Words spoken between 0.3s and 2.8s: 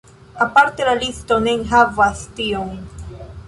Aparte la listo ne enhavas tion.